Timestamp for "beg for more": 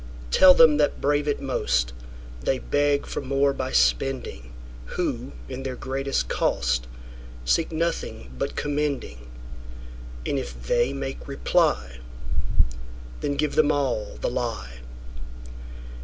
2.57-3.53